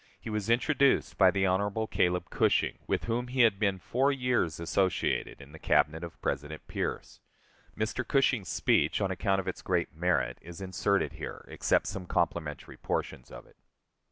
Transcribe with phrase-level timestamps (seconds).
[0.19, 1.85] He was introduced by the Hon.
[1.91, 6.67] Caleb Cushing, with whom he had been four years associated in the Cabinet of President
[6.67, 7.19] Pierce.
[7.77, 8.03] Mr.
[8.07, 13.29] Cushing's speech, on account of its great merit, is inserted here, except some complimentary portions
[13.29, 13.57] of it.